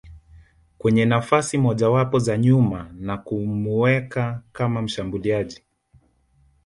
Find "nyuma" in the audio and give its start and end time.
2.37-2.93